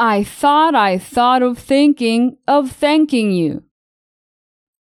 [0.00, 3.64] I thought I thought of thinking of thanking you.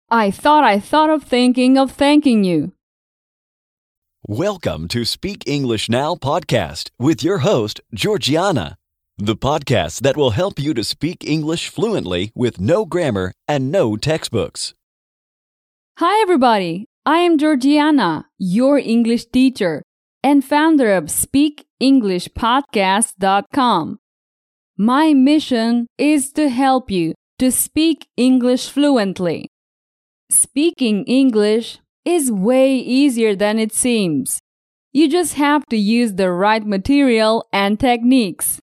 [0.09, 2.75] I thought I thought of thinking of thanking you.
[4.29, 8.77] Welcome to Speak English Now podcast with your host, Georgiana,
[9.19, 13.97] the podcast that will help you to speak English fluently with no grammar and no
[13.97, 14.75] textbooks.
[15.99, 16.87] Hi, everybody.
[17.05, 19.83] I am Georgiana, your English teacher
[20.23, 23.99] and founder of SpeakEnglishPodcast.com.
[24.83, 29.51] My mission is to help you to speak English fluently.
[30.31, 34.39] Speaking English is way easier than it seems.
[34.91, 38.59] You just have to use the right material and techniques.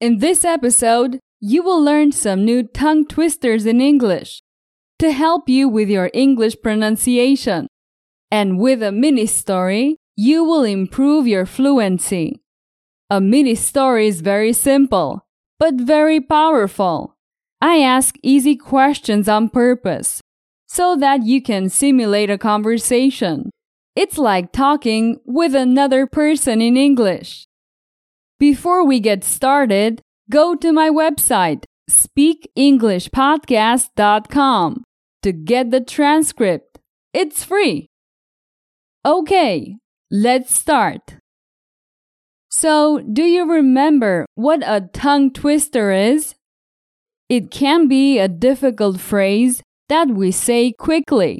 [0.00, 4.40] In this episode, you will learn some new tongue twisters in English
[5.00, 7.66] to help you with your English pronunciation.
[8.30, 12.40] And with a mini story, you will improve your fluency.
[13.10, 15.24] A mini story is very simple,
[15.58, 17.16] but very powerful.
[17.60, 20.20] I ask easy questions on purpose
[20.68, 23.50] so that you can simulate a conversation.
[23.96, 27.46] It's like talking with another person in English.
[28.38, 34.84] Before we get started, go to my website, speakenglishpodcast.com,
[35.22, 36.78] to get the transcript.
[37.12, 37.88] It's free.
[39.04, 39.74] Okay,
[40.10, 41.16] let's start.
[42.60, 46.34] So, do you remember what a tongue twister is?
[47.28, 51.38] It can be a difficult phrase that we say quickly,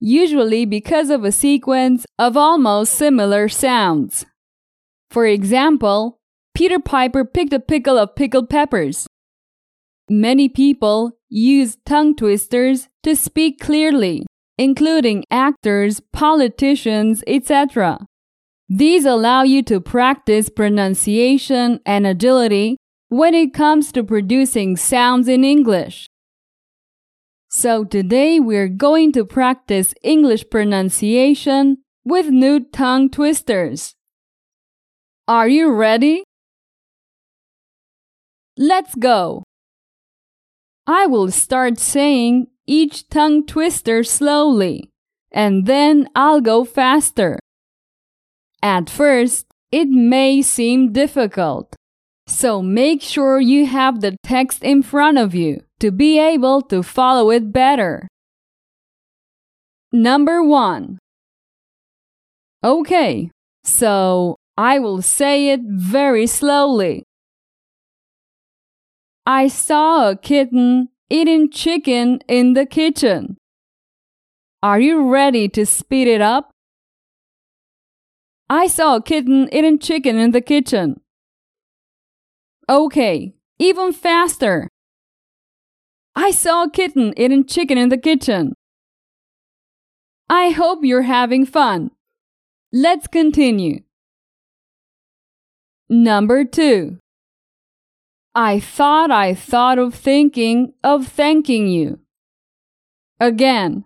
[0.00, 4.26] usually because of a sequence of almost similar sounds.
[5.10, 6.18] For example,
[6.54, 9.06] Peter Piper picked a pickle of pickled peppers.
[10.10, 14.26] Many people use tongue twisters to speak clearly,
[14.58, 18.09] including actors, politicians, etc.
[18.72, 22.76] These allow you to practice pronunciation and agility
[23.08, 26.06] when it comes to producing sounds in English.
[27.48, 33.92] So today we're going to practice English pronunciation with new tongue twisters.
[35.26, 36.22] Are you ready?
[38.56, 39.42] Let's go.
[40.86, 44.90] I will start saying each tongue twister slowly,
[45.32, 47.40] and then I'll go faster.
[48.62, 51.74] At first, it may seem difficult,
[52.26, 56.82] so make sure you have the text in front of you to be able to
[56.82, 58.06] follow it better.
[59.92, 60.98] Number one.
[62.62, 63.30] Okay,
[63.64, 67.04] so I will say it very slowly.
[69.24, 73.36] I saw a kitten eating chicken in the kitchen.
[74.62, 76.50] Are you ready to speed it up?
[78.52, 81.00] I saw a kitten eating chicken in the kitchen.
[82.68, 84.68] Okay, even faster.
[86.16, 88.54] I saw a kitten eating chicken in the kitchen.
[90.28, 91.92] I hope you're having fun.
[92.72, 93.82] Let's continue.
[95.88, 96.98] Number two.
[98.34, 102.00] I thought I thought of thinking of thanking you.
[103.20, 103.84] Again.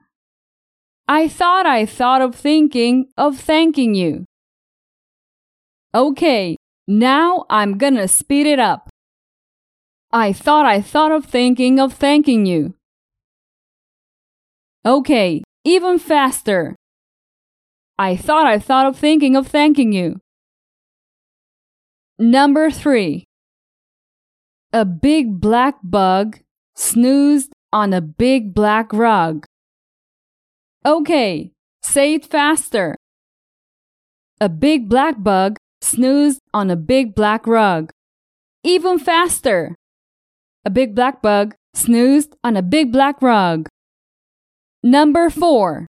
[1.06, 4.24] I thought I thought of thinking of thanking you.
[5.94, 6.56] Okay,
[6.88, 8.88] now I'm gonna speed it up.
[10.10, 12.74] I thought I thought of thinking of thanking you.
[14.84, 16.74] Okay, even faster.
[17.96, 20.20] I thought I thought of thinking of thanking you.
[22.18, 23.24] Number three.
[24.72, 26.40] A big black bug
[26.74, 29.46] snoozed on a big black rug.
[30.84, 32.96] Okay, say it faster.
[34.40, 35.56] A big black bug
[35.94, 37.90] snoozed on a big black rug.
[38.62, 39.76] Even faster.
[40.64, 43.68] A big black bug snoozed on a big black rug.
[44.82, 45.86] Number four.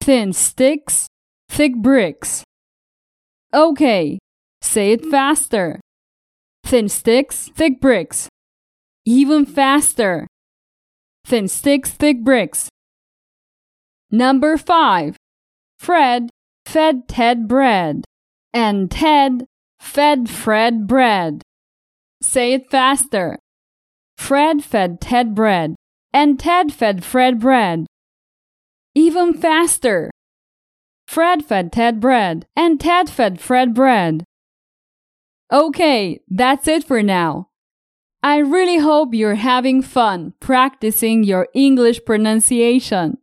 [0.00, 1.06] Thin sticks,
[1.50, 2.42] thick bricks.
[3.52, 4.18] Okay,
[4.62, 5.80] say it faster.
[6.64, 8.28] Thin sticks, thick bricks.
[9.04, 10.26] Even faster.
[11.26, 12.68] Thin sticks, thick bricks.
[14.10, 15.16] Number five.
[15.78, 16.30] Fred
[16.68, 18.04] fed Ted bread,
[18.52, 19.46] and Ted
[19.80, 21.42] fed Fred bread.
[22.20, 23.38] Say it faster.
[24.16, 25.76] Fred fed Ted bread,
[26.12, 27.86] and Ted fed Fred bread.
[28.94, 30.10] Even faster.
[31.06, 34.24] Fred fed Ted bread, and Ted fed Fred bread.
[35.52, 37.48] Okay, that's it for now.
[38.22, 43.18] I really hope you're having fun practicing your English pronunciation.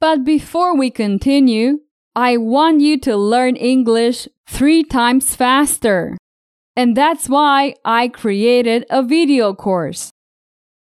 [0.00, 1.80] But before we continue,
[2.18, 6.18] I want you to learn English three times faster.
[6.74, 10.10] And that's why I created a video course.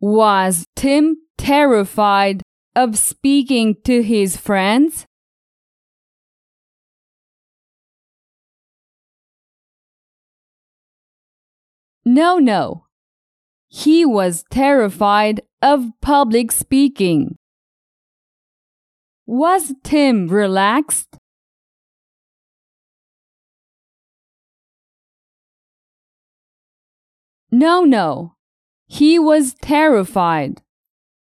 [0.00, 2.40] Was Tim terrified
[2.74, 5.04] of speaking to his friends?
[12.12, 12.86] No, no.
[13.68, 17.38] He was terrified of public speaking.
[19.26, 21.06] Was Tim relaxed?
[27.52, 28.34] No, no.
[28.88, 30.62] He was terrified.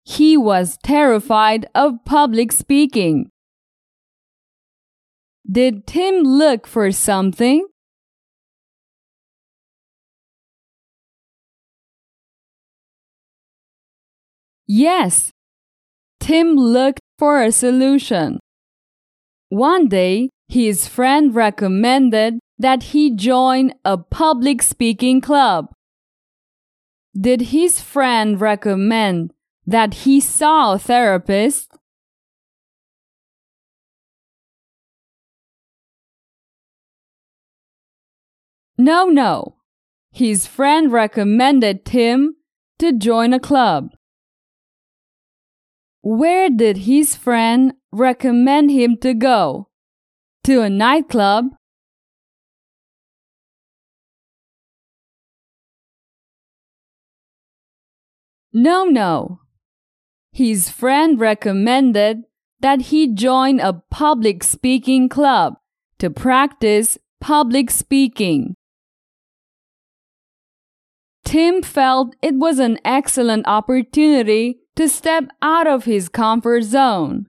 [0.04, 3.30] He was terrified of public speaking.
[5.50, 7.66] Did Tim look for something?
[14.68, 15.32] Yes.
[16.20, 18.40] Tim looked for a solution.
[19.50, 25.68] One day, his friend recommended that he join a public speaking club.
[27.20, 29.34] Did his friend recommend
[29.68, 31.70] that he saw a therapist?
[38.78, 39.58] No, no.
[40.12, 42.36] His friend recommended Tim
[42.80, 43.92] to join a club.
[46.06, 49.70] Where did his friend recommend him to go?
[50.44, 51.46] To a nightclub?
[58.52, 59.40] No, no.
[60.34, 62.24] His friend recommended
[62.60, 65.54] that he join a public speaking club
[66.00, 68.56] to practice public speaking.
[71.24, 77.28] Tim felt it was an excellent opportunity to step out of his comfort zone.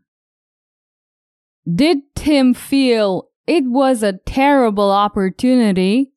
[1.73, 6.13] Did Tim feel it was a terrible opportunity?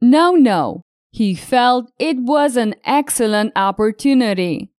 [0.00, 0.82] No, no.
[1.12, 4.72] He felt it was an excellent opportunity.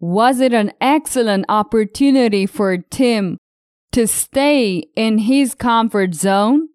[0.00, 3.38] Was it an excellent opportunity for Tim
[3.92, 6.68] to stay in his comfort zone?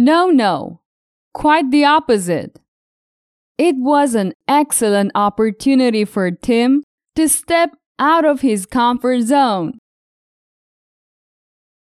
[0.00, 0.80] No, no.
[1.34, 2.58] Quite the opposite.
[3.58, 6.82] It was an excellent opportunity for Tim
[7.16, 9.78] to step out of his comfort zone.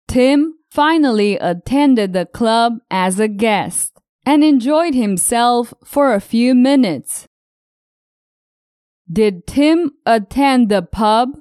[0.09, 3.93] Tim finally attended the club as a guest
[4.27, 7.29] and enjoyed himself for a few minutes.
[9.09, 11.39] Did Tim attend the pub?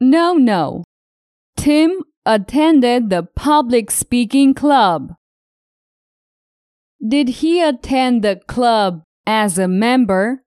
[0.00, 0.84] No, no.
[1.56, 5.14] Tim attended the public speaking club.
[7.06, 10.42] Did he attend the club as a member?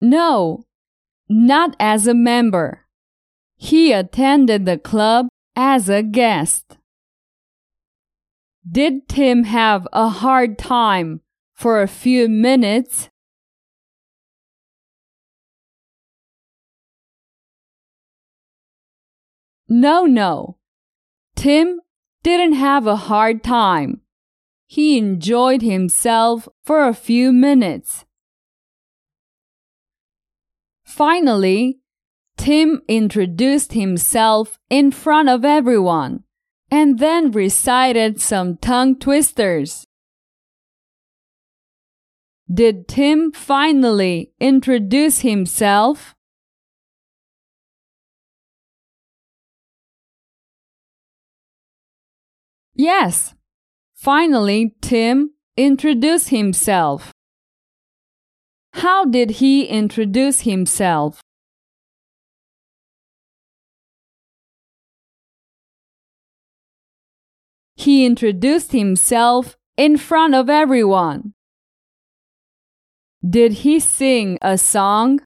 [0.00, 0.64] No,
[1.28, 2.86] not as a member.
[3.56, 6.76] He attended the club as a guest.
[8.68, 11.20] Did Tim have a hard time
[11.54, 13.08] for a few minutes?
[19.68, 20.58] No, no.
[21.34, 21.80] Tim
[22.22, 24.02] didn't have a hard time.
[24.66, 28.04] He enjoyed himself for a few minutes.
[30.84, 31.78] Finally,
[32.36, 36.24] Tim introduced himself in front of everyone
[36.70, 39.84] and then recited some tongue twisters.
[42.52, 46.14] Did Tim finally introduce himself?
[52.74, 53.34] Yes.
[53.94, 57.12] Finally, Tim introduced himself.
[58.74, 61.20] How did he introduce himself?
[67.76, 71.34] He introduced himself in front of everyone.
[73.28, 75.20] Did he sing a song?